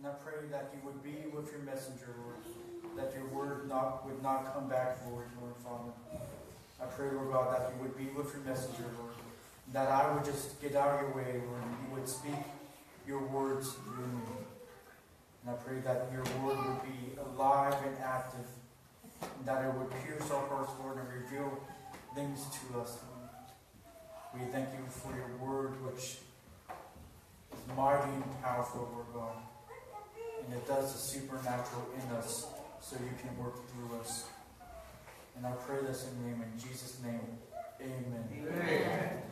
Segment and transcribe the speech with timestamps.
[0.00, 4.06] And I pray that you would be with your messenger, Lord, that your word not,
[4.06, 5.92] would not come back void, Lord Father.
[6.80, 9.12] I pray, Lord God, that you would be with your messenger, Lord,
[9.74, 12.40] that I would just get out of your way, Lord, and you would speak
[13.06, 14.40] your words through me.
[15.44, 18.48] And I pray that your word would be alive and active,
[19.20, 21.60] and that it would pierce our hearts, Lord, and reveal
[22.14, 23.28] things to us, Lord.
[24.32, 26.20] We thank you for your word, which
[27.52, 29.49] is mighty and powerful, Lord God.
[30.44, 32.46] And it does the supernatural in us
[32.80, 34.26] so you can work through us.
[35.36, 37.20] And I pray this in name, in Jesus' name.
[37.80, 38.28] Amen.
[38.36, 39.22] Amen.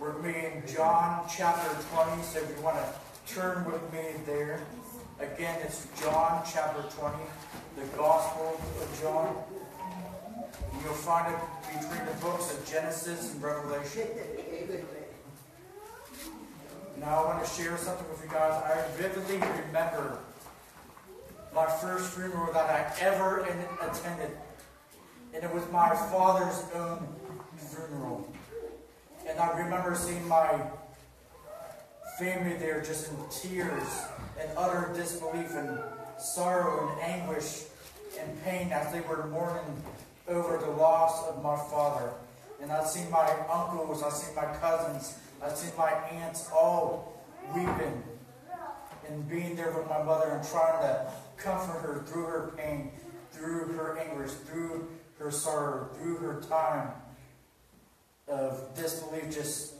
[0.00, 4.60] We're me in John chapter 20, so if you want to turn with me there.
[5.18, 7.16] Again, it's John chapter 20,
[7.76, 9.36] the Gospel of John.
[10.72, 11.40] And you'll find it
[11.72, 14.08] between the books of Genesis and Revelation.
[17.04, 18.62] Now I want to share something with you guys.
[18.62, 19.36] I vividly
[19.66, 20.20] remember
[21.54, 23.40] my first funeral that I ever
[23.82, 24.30] attended.
[25.34, 27.06] And it was my father's own
[27.58, 28.32] funeral.
[29.28, 30.62] And I remember seeing my
[32.18, 34.04] family there just in tears
[34.40, 35.78] and utter disbelief and
[36.18, 37.64] sorrow and anguish
[38.18, 39.82] and pain as they were mourning
[40.26, 42.14] over the loss of my father.
[42.62, 47.22] And I've seen my uncles, I've seen my cousins, I've seen my aunts all
[47.54, 48.02] weeping
[49.08, 52.92] and being there with my mother and trying to comfort her through her pain,
[53.30, 56.88] through her anguish, through her sorrow, through her time
[58.26, 59.74] of disbelief, just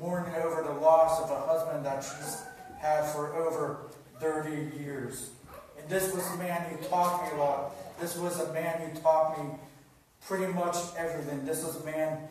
[0.00, 2.42] mourning over the loss of a husband that she's
[2.78, 5.30] had for over 30 years.
[5.78, 8.00] And this was a man who taught me a lot.
[8.00, 9.58] This was a man who taught me
[10.26, 11.44] pretty much everything.
[11.44, 12.28] This was a man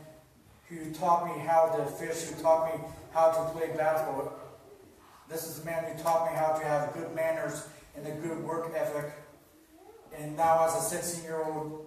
[0.69, 2.81] who taught me how to fish, who taught me
[3.13, 4.33] how to play basketball.
[5.29, 8.43] This is a man who taught me how to have good manners and a good
[8.43, 9.11] work ethic.
[10.17, 11.85] And now as a 16 year old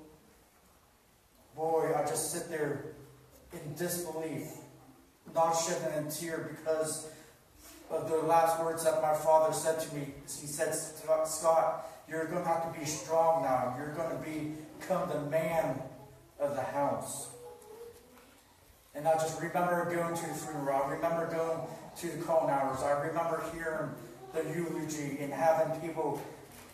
[1.56, 2.84] boy, I just sit there
[3.53, 4.49] in disbelief,
[5.34, 7.09] not shedding a tear because
[7.91, 10.15] of the last words that my father said to me.
[10.25, 13.75] He said, Scott, you're going to have to be strong now.
[13.78, 15.81] You're going to become the man
[16.38, 17.28] of the house.
[18.95, 20.83] And I just remember going to the funeral.
[20.83, 21.61] I remember going
[21.99, 22.83] to the calling hours.
[22.83, 23.91] I remember hearing
[24.34, 26.21] the eulogy and having people,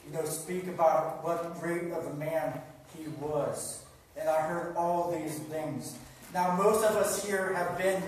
[0.07, 2.61] you know, speak about what great of a man
[2.97, 3.85] he was.
[4.17, 5.95] And I heard all these things.
[6.33, 8.03] Now, most of us here have been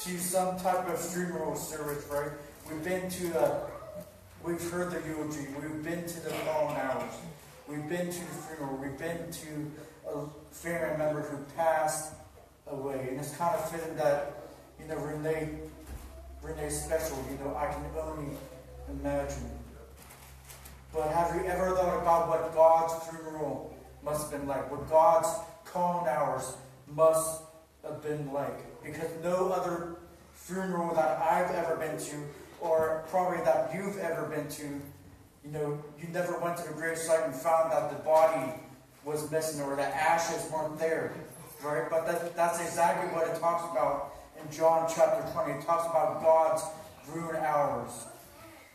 [0.00, 2.30] to some type of funeral service, right?
[2.68, 3.60] We've been to the,
[4.44, 5.46] we've heard the eulogy.
[5.60, 7.14] We've been to the calling hours.
[7.66, 8.76] We've been to the funeral.
[8.76, 12.12] We've been to a family member who passed
[12.68, 13.06] away.
[13.10, 14.48] And it's kind of fitting that,
[14.80, 15.50] you know, Renee,
[16.42, 18.36] Renee's special, you know, I can only
[18.88, 19.50] imagine.
[20.92, 24.70] But have you ever thought about what God's funeral must have been like?
[24.70, 25.28] What God's
[25.64, 26.56] calling hours
[26.94, 27.42] must
[27.82, 28.82] have been like?
[28.82, 29.96] Because no other
[30.34, 32.16] funeral that I've ever been to,
[32.60, 34.62] or probably that you've ever been to,
[35.44, 38.52] you know, you never went to the gravesite and found that the body
[39.04, 41.12] was missing or the ashes weren't there.
[41.62, 41.88] Right?
[41.90, 45.52] But that, that's exactly what it talks about in John chapter 20.
[45.52, 46.62] It talks about God's
[47.12, 48.06] ruin hours.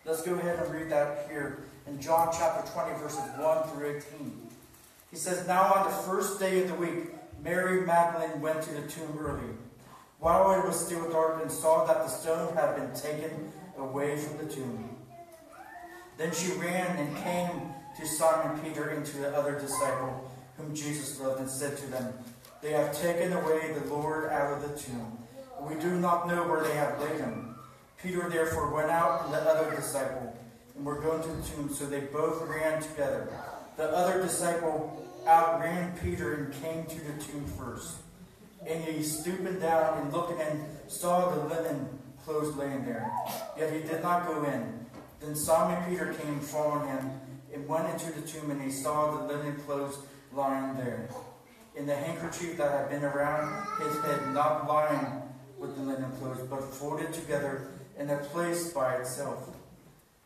[0.06, 4.50] Let's go ahead and read that here in John chapter 20, verses 1 through 18.
[5.12, 8.88] He says, Now on the first day of the week, Mary Magdalene went to the
[8.88, 9.54] tomb early,
[10.20, 14.38] while it was still dark, and saw that the stone had been taken away from
[14.38, 14.96] the tomb.
[16.18, 21.20] Then she ran and came to Simon Peter and to the other disciple whom Jesus
[21.20, 22.14] loved, and said to them,
[22.62, 25.18] they have taken away the Lord out of the tomb.
[25.62, 27.56] We do not know where they have laid him.
[28.02, 30.36] Peter therefore went out and the other disciple,
[30.76, 33.30] and were going to the tomb, so they both ran together.
[33.78, 37.98] The other disciple outran Peter and came to the tomb first.
[38.68, 41.88] And he stooping down and looking and saw the linen
[42.24, 43.12] clothes laying there.
[43.58, 44.86] Yet he did not go in.
[45.20, 47.12] Then Simon Peter came following him
[47.54, 49.98] and went into the tomb, and he saw the linen clothes
[50.32, 51.10] lying there
[51.76, 55.22] in the handkerchief that had been around his head, not lying
[55.58, 59.50] with the linen clothes, but folded together in a place by itself.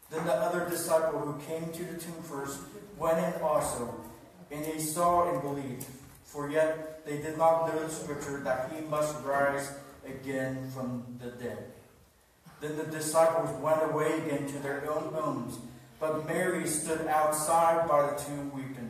[0.09, 2.59] Then the other disciple who came to the tomb first
[2.97, 4.03] went in also,
[4.51, 5.85] and he saw and believed.
[6.23, 9.71] For yet they did not know the scripture that he must rise
[10.05, 11.71] again from the dead.
[12.61, 15.59] Then the disciples went away again to their own homes,
[15.99, 18.84] but Mary stood outside by the tomb weeping.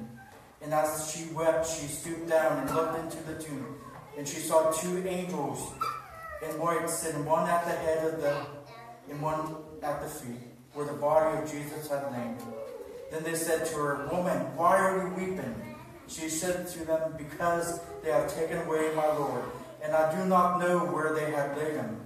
[0.66, 3.76] And as she wept, she stooped down and looked into the tomb.
[4.18, 5.72] And she saw two angels
[6.42, 8.36] in white sitting, one at the head of the,
[9.12, 10.42] and one at the feet.
[10.74, 12.36] where the body of Jesus had lain.
[13.12, 15.76] Then they said to her, Woman, why are you weeping?
[16.08, 19.44] She said to them, Because they have taken away my Lord,
[19.82, 22.02] and I do not know where they have laid him.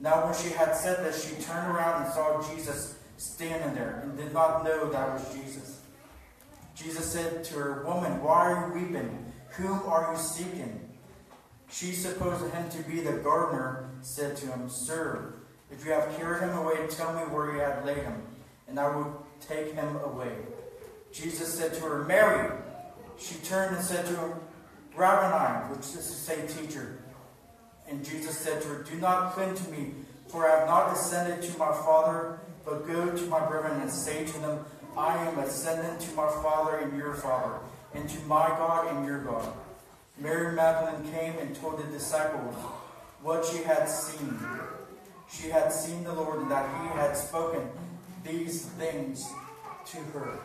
[0.00, 4.16] Now when she had said this, she turned around and saw Jesus standing there, and
[4.16, 5.80] did not know that was Jesus.
[6.78, 9.32] Jesus said to her, Woman, why are you weeping?
[9.56, 10.88] Whom are you seeking?
[11.70, 15.34] She supposed him to be the gardener, said to him, Sir,
[15.70, 18.22] if you have carried him away, tell me where you have laid him,
[18.68, 20.32] and I will take him away.
[21.12, 22.52] Jesus said to her, Mary.
[23.18, 24.32] She turned and said to him,
[24.94, 26.98] Rabboni, which is to say, teacher.
[27.88, 29.94] And Jesus said to her, Do not cling to me,
[30.28, 34.24] for I have not ascended to my Father, but go to my brethren and say
[34.24, 34.64] to them,
[34.98, 37.60] I am ascended to my Father and your Father,
[37.94, 39.52] and to my God and your God.
[40.18, 42.52] Mary Magdalene came and told the disciples
[43.22, 44.36] what she had seen.
[45.30, 47.70] She had seen the Lord and that he had spoken
[48.24, 49.24] these things
[49.92, 50.36] to her.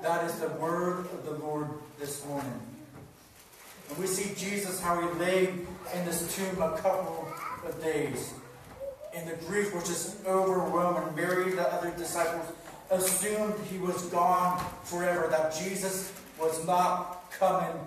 [0.00, 1.68] That is the word of the Lord
[1.98, 2.60] this morning.
[3.90, 7.28] And we see Jesus, how he lay in this tomb a couple
[7.66, 8.32] of days.
[9.14, 11.14] And the grief was just overwhelming.
[11.14, 12.46] Mary, the other disciples,
[12.90, 17.80] assumed he was gone forever, that Jesus was not coming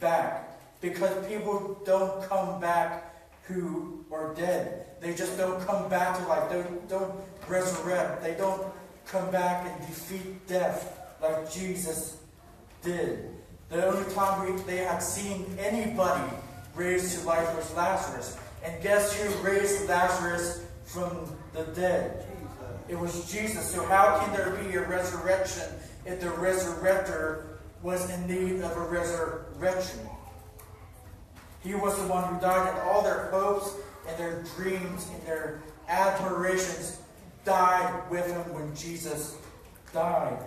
[0.00, 0.46] back.
[0.80, 3.14] Because people don't come back
[3.44, 4.86] who are dead.
[5.00, 6.50] They just don't come back to life.
[6.50, 7.14] They don't
[7.48, 8.22] resurrect.
[8.22, 8.66] They don't
[9.06, 12.16] come back and defeat death like Jesus
[12.82, 13.30] did.
[13.68, 16.32] The only time we, they had seen anybody
[16.74, 18.36] raised to life was Lazarus.
[18.64, 22.26] And guess who raised Lazarus from the dead?
[22.90, 23.70] It was Jesus.
[23.70, 25.62] So how can there be a resurrection
[26.04, 27.44] if the resurrector
[27.82, 30.00] was in need of a resurrection?
[31.62, 33.74] He was the one who died, and all their hopes
[34.08, 36.98] and their dreams and their admirations
[37.44, 39.36] died with him when Jesus
[39.92, 40.42] died.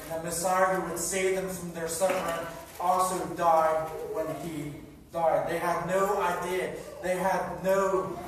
[0.00, 2.46] And the Messiah who would save them from their suffering
[2.80, 4.72] also died when he
[5.12, 5.48] died.
[5.48, 6.72] They had no idea.
[7.02, 8.18] They had no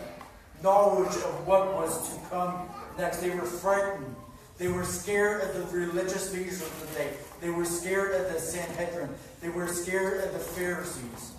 [0.63, 3.19] knowledge of what was to come next.
[3.19, 4.15] They were frightened.
[4.59, 7.11] They were scared of the religious leaders of the day.
[7.41, 9.09] They were scared of the Sanhedrin.
[9.41, 11.33] They were scared of the Pharisees.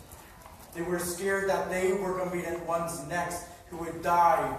[0.73, 4.57] They were scared that they were going to be the ones next who would die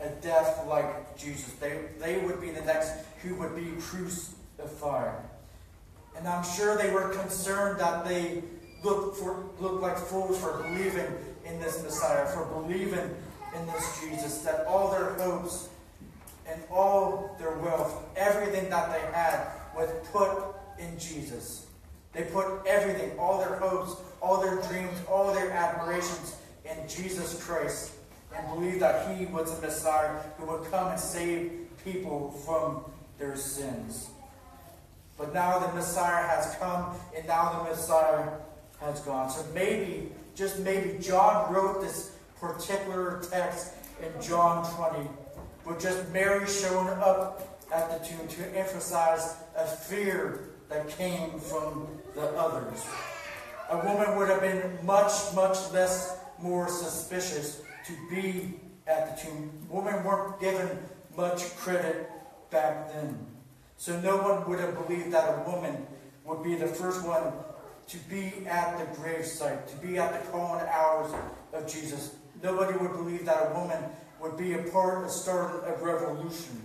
[0.00, 1.52] a death like Jesus.
[1.54, 2.92] They, they would be the next
[3.22, 5.14] who would be crucified.
[6.16, 8.42] And I'm sure they were concerned that they
[8.84, 11.06] looked, for, looked like fools for believing
[11.44, 13.16] in this Messiah, for believing
[13.54, 15.68] in this Jesus, that all their hopes
[16.48, 19.46] and all their wealth, everything that they had,
[19.76, 21.66] was put in Jesus.
[22.12, 27.92] They put everything, all their hopes, all their dreams, all their admirations in Jesus Christ
[28.36, 31.52] and believed that he was the Messiah who would come and save
[31.84, 32.84] people from
[33.18, 34.10] their sins.
[35.16, 38.28] But now the Messiah has come and now the Messiah
[38.80, 39.30] has gone.
[39.30, 45.08] So maybe, just maybe, John wrote this particular text in John 20
[45.64, 51.86] with just Mary showing up at the tomb to emphasize a fear that came from
[52.14, 52.84] the others.
[53.70, 58.54] A woman would have been much, much less more suspicious to be
[58.86, 59.50] at the tomb.
[59.68, 60.78] Women weren't given
[61.16, 62.10] much credit
[62.50, 63.18] back then.
[63.76, 65.86] So no one would have believed that a woman
[66.24, 67.32] would be the first one
[67.88, 71.12] to be at the gravesite, to be at the calling hours
[71.52, 72.14] of Jesus.
[72.42, 73.82] Nobody would believe that a woman
[74.20, 76.62] would be a part of starting a revolution.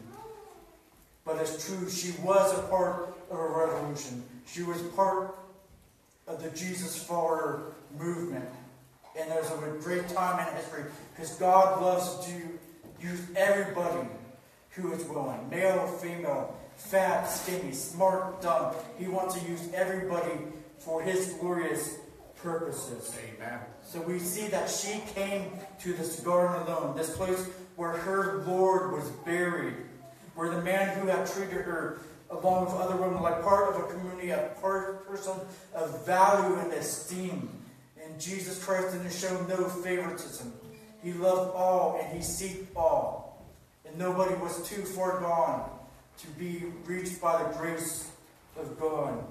[1.25, 4.23] But it's true, she was a part of a revolution.
[4.45, 5.35] She was part
[6.27, 8.49] of the Jesus follower movement.
[9.19, 12.33] And there's a great time in history because God loves to
[12.99, 14.07] use everybody
[14.71, 18.73] who is willing male, or female, fat, skinny, smart, dumb.
[18.97, 20.31] He wants to use everybody
[20.79, 21.97] for his glorious
[22.43, 23.17] purposes.
[23.17, 23.59] Amen.
[23.83, 28.91] So we see that she came to this garden alone, this place where her Lord
[28.91, 29.75] was buried,
[30.35, 33.93] where the man who had treated her along with other women like part of a
[33.93, 35.33] community, a part, person
[35.73, 37.49] of value and esteem.
[38.03, 40.51] And Jesus Christ didn't show no favoritism.
[41.01, 43.45] He loved all and he seeked all.
[43.85, 45.69] And nobody was too far gone
[46.17, 48.11] to be reached by the grace
[48.59, 49.23] of God.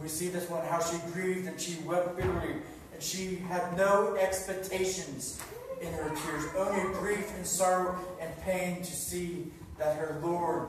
[0.00, 2.54] We see this one, how she grieved and she wept bitterly.
[2.92, 5.40] And she had no expectations
[5.80, 10.68] in her tears, only grief and sorrow and pain to see that her Lord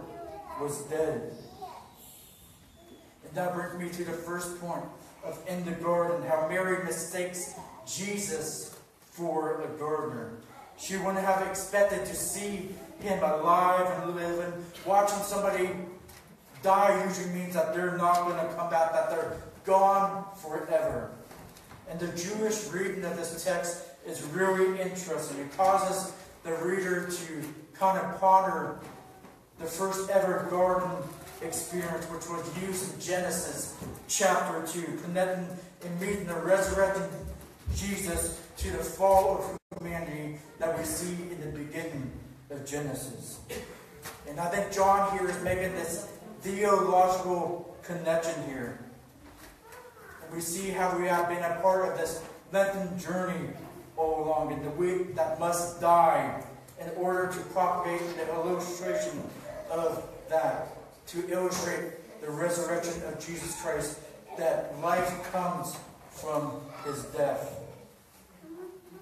[0.60, 1.34] was dead.
[3.26, 4.86] And that brings me to the first point
[5.24, 7.54] of in the garden, how Mary mistakes
[7.86, 10.32] Jesus for a gardener.
[10.78, 12.70] She wouldn't have expected to see
[13.00, 14.54] him alive and living.
[14.86, 15.70] Watching somebody
[16.62, 21.12] die usually means that they're not going to come back, that they're gone forever.
[21.90, 25.40] And the Jewish reading of this text is really interesting.
[25.40, 26.14] It causes
[26.44, 28.80] the reader to kind of ponder
[29.60, 30.90] the first ever garden
[31.42, 35.48] experience, which was used in Genesis chapter 2, connecting
[35.86, 37.10] and meeting the resurrected
[37.76, 42.12] Jesus to the fall of humanity that we see in the beginning
[42.50, 43.40] of Genesis.
[44.28, 46.08] And I think John here is making this
[46.42, 48.80] theological connection here.
[50.24, 53.50] And we see how we have been a part of this Lenten journey
[53.98, 56.42] all along, and the wheat that must die
[56.80, 59.22] in order to propagate the illustration
[59.70, 60.68] of that,
[61.08, 64.00] to illustrate the resurrection of Jesus Christ,
[64.38, 65.76] that life comes
[66.12, 67.60] from his death.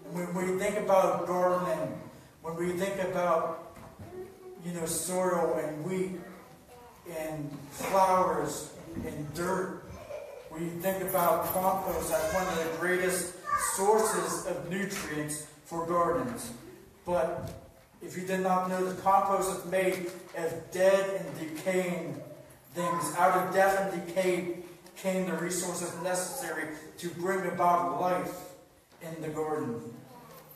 [0.05, 1.99] And when we think about gardening,
[2.41, 3.75] when we think about,
[4.65, 6.19] you know, soil and wheat
[7.19, 8.71] and flowers
[9.05, 9.83] and dirt,
[10.51, 13.35] we think about compost as one of the greatest
[13.75, 16.51] sources of nutrients for gardens.
[17.05, 17.51] But
[18.01, 22.21] if you did not know, the compost is made of dead and decaying
[22.73, 23.15] things.
[23.17, 24.57] Out of death and decay
[24.95, 28.33] came the resources necessary to bring about life
[29.01, 29.81] in the garden.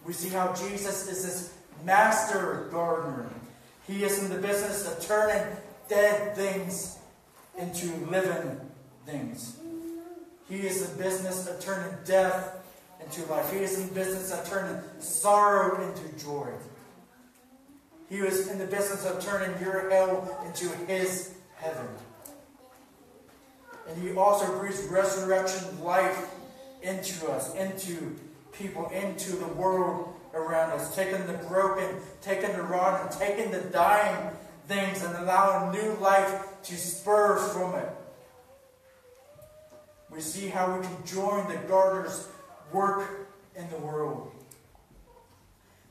[0.06, 1.54] We see how Jesus is this
[1.86, 3.30] master gardener.
[3.88, 5.46] He is in the business of turning
[5.92, 6.98] dead things
[7.60, 8.62] into living
[9.06, 9.58] things.
[10.48, 12.64] He is in business of turning death
[13.04, 13.52] into life.
[13.52, 16.48] He is in business of turning sorrow into joy.
[18.10, 21.88] He was in the business of turning your hell into his heaven.
[23.90, 26.30] And he also breathes resurrection life
[26.82, 28.16] into us, into
[28.54, 34.32] people, into the world around us, taking the broken, taking the rotten, taking the dying
[34.72, 37.90] things and a new life to spur from it.
[40.10, 42.30] We see how we can join the gardener's
[42.72, 44.32] work in the world.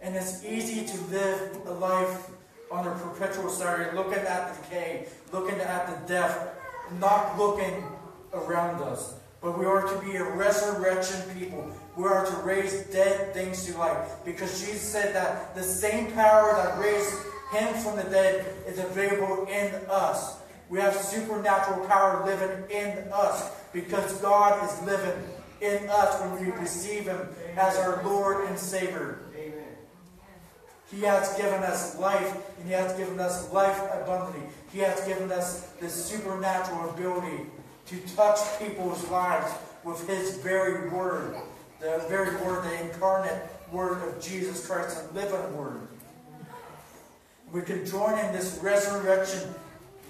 [0.00, 2.30] And it's easy to live a life
[2.70, 6.54] on a perpetual story, looking at the decay, looking at the death,
[6.98, 7.84] not looking
[8.32, 9.14] around us.
[9.42, 11.70] But we are to be a resurrection people.
[11.96, 14.08] We are to raise dead things to life.
[14.24, 17.14] Because Jesus said that the same power that raised
[17.52, 20.38] him from the dead is available in us.
[20.68, 25.22] We have supernatural power living in us because God is living
[25.60, 29.18] in us when we receive him as our Lord and Savior.
[30.90, 34.42] He has given us life, and He has given us life abundantly.
[34.72, 37.46] He has given us this supernatural ability
[37.86, 39.52] to touch people's lives
[39.84, 41.36] with His very word,
[41.78, 43.40] the very word, the incarnate
[43.70, 45.86] word of Jesus Christ, the living word.
[47.52, 49.52] We can join in this resurrection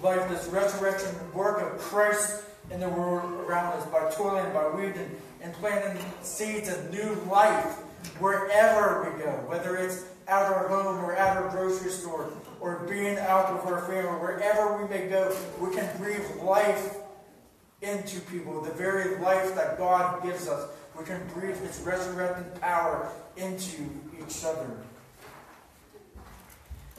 [0.03, 5.09] life, this resurrection work of Christ in the world around us by toiling, by weeding,
[5.41, 7.77] and planting seeds of new life
[8.19, 13.17] wherever we go, whether it's at our home or at our grocery store or being
[13.17, 16.97] out with our family, wherever we may go, we can breathe life
[17.81, 20.69] into people, the very life that God gives us.
[20.97, 24.69] We can breathe His resurrecting power into each other.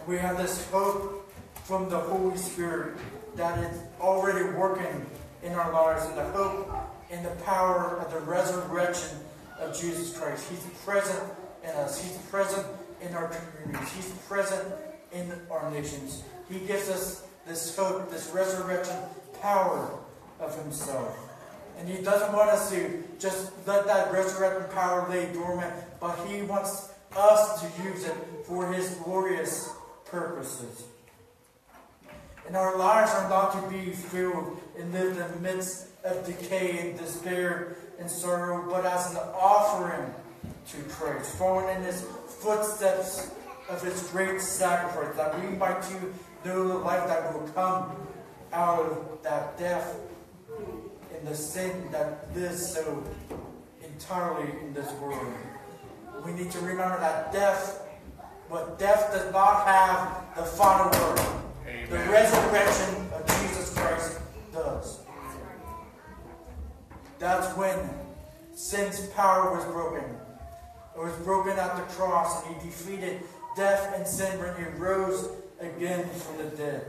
[0.03, 1.33] And we have this hope
[1.65, 2.97] from the Holy Spirit
[3.37, 5.07] that is already working
[5.43, 6.71] in our lives, and the hope
[7.11, 9.19] in the power of the resurrection
[9.59, 10.49] of Jesus Christ.
[10.49, 11.23] He's present
[11.63, 12.03] in us.
[12.03, 12.67] He's present
[13.01, 13.93] in our communities.
[13.93, 14.75] He's present
[15.13, 16.23] in our nations.
[16.49, 18.97] He gives us this hope, this resurrection
[19.41, 19.99] power
[20.41, 21.17] of himself.
[21.79, 26.43] And he doesn't want us to just let that resurrection power lay dormant, but he
[26.43, 29.73] wants us to use it for his glorious
[30.12, 30.85] purposes.
[32.47, 36.78] And our lives are not to be filled and lived in the midst of decay
[36.81, 40.12] and despair and sorrow, but as an offering
[40.69, 42.02] to Christ, following in his
[42.40, 43.31] footsteps
[43.69, 46.12] of his great sacrifice, that we might too
[46.45, 47.92] know the life that will come
[48.52, 49.97] out of that death
[51.16, 53.02] and the sin that lives so
[53.83, 55.33] entirely in this world.
[56.25, 57.82] We need to remember that death,
[58.51, 61.21] but death does not have the final word.
[61.67, 61.91] Amen.
[61.91, 64.19] The resurrection of Jesus Christ
[64.53, 65.01] does.
[67.19, 67.91] That's when
[68.55, 70.05] sin's power was broken.
[70.95, 73.23] It was broken at the cross, and he defeated
[73.57, 75.29] death and sin when he rose
[75.61, 76.87] again from the dead.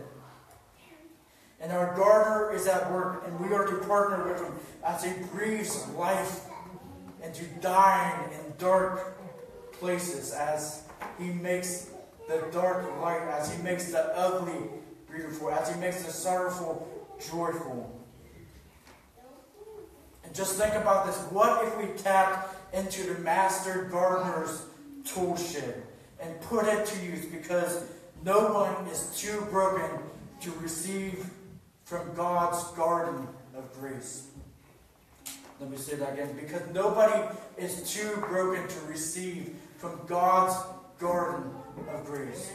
[1.59, 4.53] And our gardener is at work, and we are to partner with him
[4.85, 6.41] as he breathes life
[7.23, 9.17] into dying in dark
[9.73, 10.83] places, as
[11.19, 11.89] He makes
[12.27, 14.69] the dark light, as He makes the ugly
[15.11, 16.87] beautiful, as He makes the sorrowful
[17.19, 17.99] joyful.
[20.23, 21.17] And just think about this.
[21.31, 24.65] What if we tapped into the master gardener's
[25.05, 25.83] tool shed
[26.19, 27.83] and put it to use because
[28.23, 29.99] no one is too broken
[30.41, 31.25] to receive
[31.83, 34.27] from God's garden of grace.
[35.59, 36.35] Let me say that again.
[36.39, 37.27] Because nobody
[37.57, 40.55] is too broken to receive from God's
[40.99, 41.51] garden
[41.89, 42.51] of grace.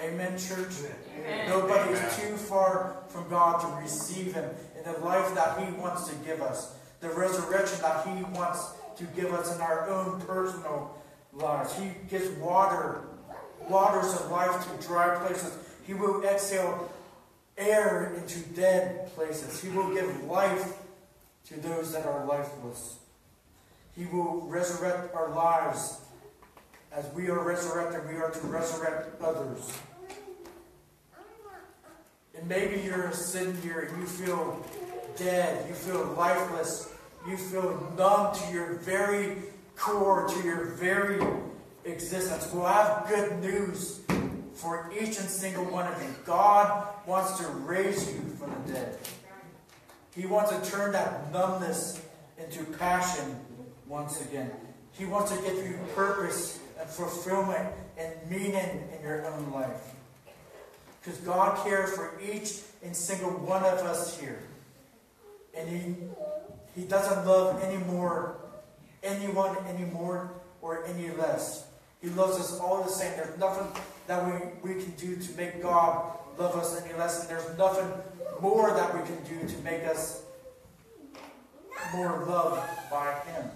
[0.00, 0.72] Amen, church?
[1.18, 1.48] Amen.
[1.48, 6.08] Nobody is too far from God to receive Him in the life that He wants
[6.08, 10.96] to give us, the resurrection that He wants to give us in our own personal
[11.32, 11.76] lives.
[11.78, 13.02] He gives water,
[13.68, 15.56] waters of life to dry places.
[15.86, 16.90] He will exhale
[17.56, 19.60] air into dead places.
[19.62, 20.76] He will give life
[21.46, 22.98] to those that are lifeless.
[23.96, 26.00] He will resurrect our lives.
[26.94, 29.72] As we are resurrected, we are to resurrect others.
[32.36, 34.64] And maybe you're sitting here and you feel
[35.16, 36.92] dead, you feel lifeless,
[37.28, 39.38] you feel numb to your very
[39.74, 41.20] core, to your very
[41.84, 42.48] existence.
[42.52, 44.00] Well, I have good news
[44.54, 46.14] for each and single one of you.
[46.24, 48.98] God wants to raise you from the dead.
[50.14, 52.00] He wants to turn that numbness
[52.38, 53.40] into passion
[53.88, 54.52] once again.
[54.96, 59.94] He wants to give you purpose and fulfillment and meaning in your own life.
[61.02, 64.38] Because God cares for each and single one of us here.
[65.56, 68.36] And He, he doesn't love any more,
[69.02, 70.30] anyone any more
[70.62, 71.66] or any less.
[72.00, 73.12] He loves us all the same.
[73.16, 73.66] There's nothing
[74.06, 77.20] that we, we can do to make God love us any less.
[77.20, 77.90] And there's nothing
[78.40, 80.22] more that we can do to make us
[81.94, 82.60] more loved
[82.90, 83.50] by Him.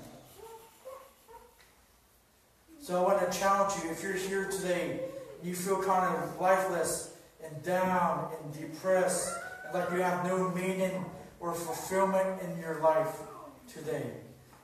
[2.88, 5.00] So I want to challenge you if you're here today,
[5.42, 7.12] you feel kind of lifeless
[7.44, 9.30] and down and depressed,
[9.66, 11.04] and like you have no meaning
[11.38, 13.14] or fulfillment in your life
[13.70, 14.04] today,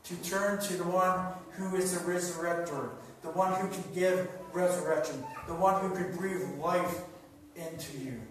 [0.04, 5.22] to turn to the one who is the resurrector, the one who can give resurrection,
[5.46, 7.02] the one who can breathe life
[7.54, 8.22] into you.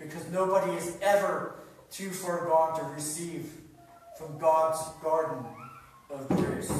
[0.00, 1.60] Because nobody is ever
[1.92, 3.48] too far gone to receive
[4.18, 5.44] from God's garden
[6.10, 6.72] of grace.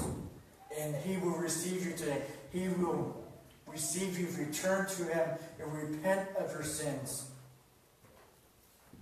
[0.76, 2.22] And He will receive you today.
[2.52, 3.24] He will
[3.66, 5.28] receive you if you turn to Him
[5.60, 7.30] and repent of your sins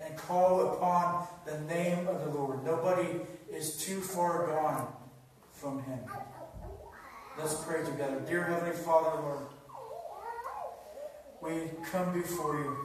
[0.01, 2.65] and call upon the name of the Lord.
[2.65, 4.93] Nobody is too far gone
[5.53, 6.01] from Him.
[7.39, 8.21] Let's pray together.
[8.27, 9.47] Dear Heavenly Father, Lord,
[11.43, 12.77] we come before you.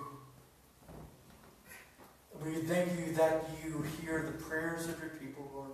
[2.44, 5.72] We thank you that you hear the prayers of your people, Lord.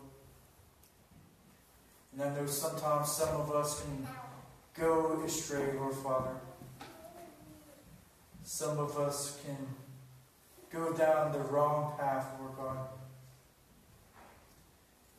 [2.18, 4.08] And I know sometimes some of us can
[4.74, 6.32] go astray, Lord Father.
[8.44, 9.68] Some of us can
[10.72, 12.88] go down the wrong path, Lord God.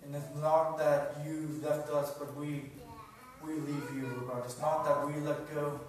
[0.04, 2.64] And it's not that you've left us, but we
[3.46, 4.42] we leave you, Lord God.
[4.44, 5.80] It's not that we let go,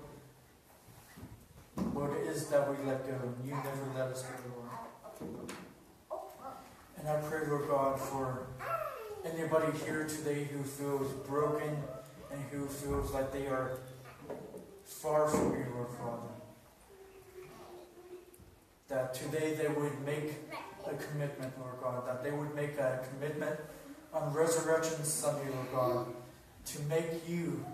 [1.75, 3.15] but it is that we let go.
[3.15, 5.51] And you never let us go, Lord.
[6.99, 8.45] And I pray, Lord God, for
[9.25, 11.77] anybody here today who feels broken
[12.31, 13.79] and who feels like they are
[14.83, 16.29] far from you, Lord Father.
[18.87, 20.33] That today they would make
[20.85, 22.07] a commitment, Lord God.
[22.07, 23.59] That they would make a commitment
[24.13, 26.05] on Resurrection Sunday, Lord God
[26.73, 27.65] to make you,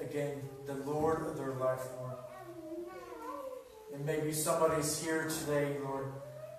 [0.00, 2.14] again, the Lord of their life, Lord.
[3.94, 6.12] And maybe somebody's here today, Lord,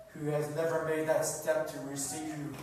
[0.08, 2.54] who has never made that step to receive you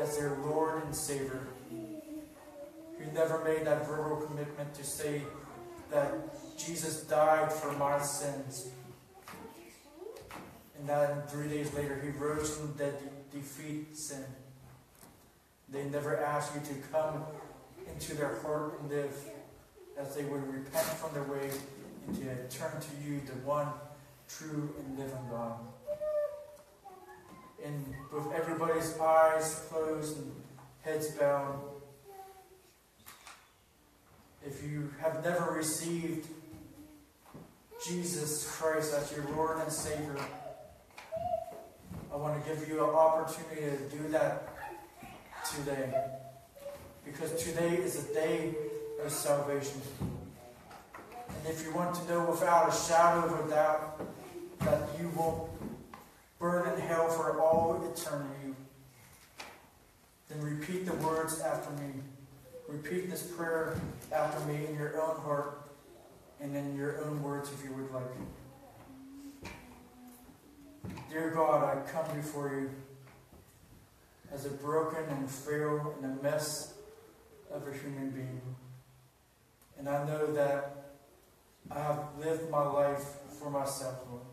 [0.00, 1.40] as their Lord and Savior.
[1.70, 5.22] Who never made that verbal commitment to say
[5.90, 6.12] that
[6.58, 8.68] Jesus died for my sins.
[10.78, 14.24] And that three days later he rose from the dead to defeat sin.
[15.68, 17.24] They never asked you to come
[17.86, 19.16] into their heart and live
[19.98, 21.58] as they would repent from their ways
[22.06, 23.68] and to turn to you, the one
[24.28, 25.58] true and living God.
[27.64, 30.32] And with everybody's eyes closed and
[30.82, 31.60] heads bowed,
[34.46, 36.26] if you have never received
[37.86, 40.16] Jesus Christ as your Lord and Savior,
[42.12, 44.48] I want to give you an opportunity to do that
[45.54, 45.92] today.
[47.04, 48.54] Because today is a day
[49.04, 49.80] of salvation.
[50.00, 54.00] And if you want to know without a shadow of a doubt
[54.60, 55.49] that you will
[56.40, 58.56] burn in hell for all eternity,
[60.28, 61.92] then repeat the words after me.
[62.66, 63.78] Repeat this prayer
[64.10, 65.56] after me in your own heart.
[66.40, 68.04] and in your own words if you would like.
[71.10, 72.70] Dear God, I come before you
[74.32, 76.72] as a broken and frail and a mess
[77.52, 78.40] of a human being.
[79.78, 80.94] And I know that
[81.70, 83.04] I have lived my life
[83.38, 84.29] for myself, Lord.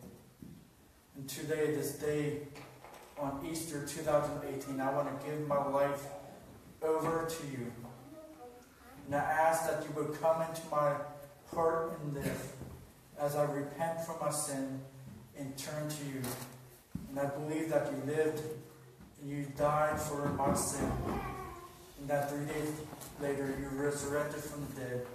[1.27, 2.37] Today, this day
[3.19, 6.05] on Easter 2018, I want to give my life
[6.81, 7.69] over to you.
[9.05, 10.93] And I ask that you would come into my
[11.53, 12.53] heart and live
[13.19, 14.79] as I repent from my sin
[15.37, 16.21] and turn to you.
[17.09, 18.41] And I believe that you lived
[19.21, 20.89] and you died for my sin.
[21.99, 22.71] And that three days
[23.21, 25.05] later you resurrected from the dead.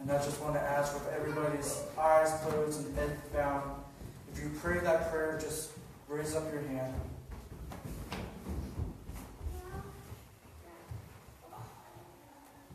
[0.00, 3.74] And I just want to ask with everybody's eyes closed and head bowed,
[4.32, 5.70] if you pray that prayer, just
[6.08, 6.94] raise up your hand.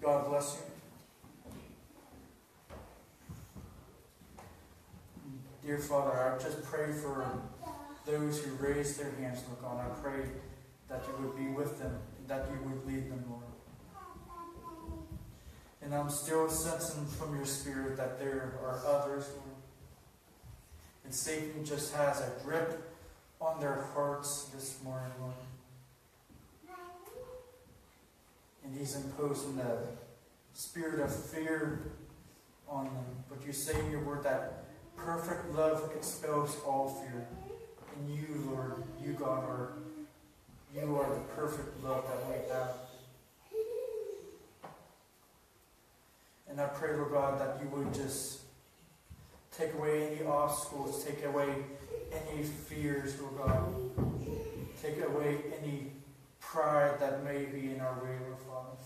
[0.02, 0.74] God bless you.
[5.66, 7.26] Dear Father, I just pray for
[8.06, 9.80] those who raise their hands, Look on.
[9.80, 10.26] I pray
[10.90, 13.43] that you would be with them, that you would lead them, Lord.
[15.84, 19.30] And I'm still sensing from your spirit that there are others.
[21.04, 22.82] And Satan just has a grip
[23.42, 25.34] on their hearts this morning, Lord.
[28.64, 29.78] And he's imposing a
[30.54, 31.80] spirit of fear
[32.70, 33.06] on them.
[33.30, 34.64] But you say in your word that
[34.96, 37.28] perfect love expels all fear.
[37.98, 39.74] And you, Lord, you, God, are
[40.74, 42.70] you are the perfect love that we have.
[46.50, 48.42] And I pray, Lord God, that you would just
[49.52, 51.48] take away any obstacles, take away
[52.32, 53.74] any fears, Lord God.
[54.82, 55.92] Take away any
[56.40, 58.78] pride that may be in our way, Lord Father.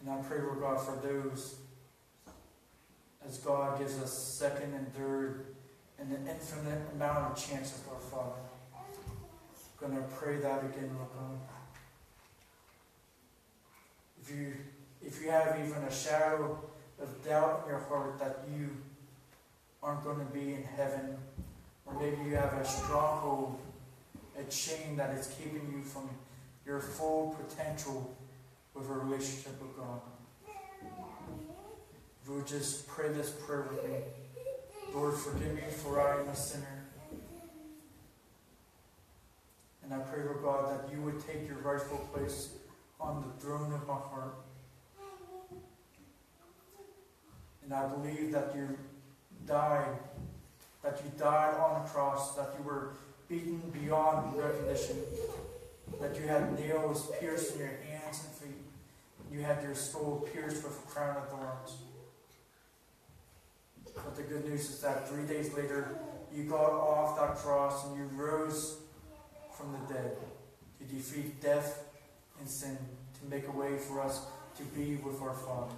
[0.00, 1.56] And I pray, Lord God, for those
[3.26, 5.46] as God gives us second and third
[5.98, 8.40] and an infinite amount of chances, Lord Father.
[8.74, 11.51] I'm going to pray that again, Lord God.
[14.22, 14.52] If you,
[15.04, 16.58] if you have even a shadow
[17.00, 18.70] of doubt in your heart that you
[19.82, 21.16] aren't going to be in heaven,
[21.86, 23.58] or maybe you have a stronghold,
[24.38, 26.08] a chain that is keeping you from
[26.64, 28.16] your full potential
[28.74, 30.00] with a relationship with God.
[32.22, 33.96] If you would just pray this prayer with me.
[34.94, 36.84] Lord, forgive me for I am a sinner.
[39.82, 42.50] And I pray, Lord God, that you would take your rightful place
[43.02, 44.34] on the throne of my heart.
[47.64, 48.76] And I believe that you
[49.46, 49.96] died,
[50.82, 52.92] that you died on the cross, that you were
[53.28, 54.98] beaten beyond recognition,
[56.00, 58.62] that you had nails pierced in your hands and feet,
[59.24, 61.76] and you had your skull pierced with a crown of thorns.
[63.94, 65.96] But the good news is that three days later,
[66.34, 68.78] you got off that cross and you rose
[69.56, 70.16] from the dead
[70.78, 71.91] to defeat death
[72.42, 72.76] and sin,
[73.20, 74.26] to make a way for us
[74.56, 75.76] to be with our Father.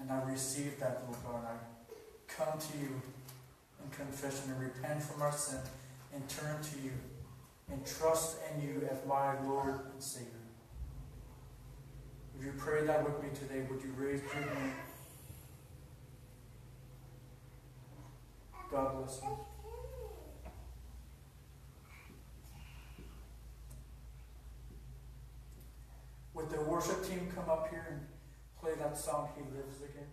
[0.00, 1.44] And I receive that, Lord God.
[1.52, 1.92] I
[2.26, 3.02] come to you
[3.82, 5.60] in confession and repent from our sin
[6.14, 6.92] and turn to you
[7.70, 10.30] and trust in you as my Lord and Savior.
[12.38, 14.72] If you pray that with me today, would you raise your hand?
[18.70, 19.53] God bless you.
[26.34, 28.00] Would the worship team come up here and
[28.60, 30.08] play that song, He Lives Again?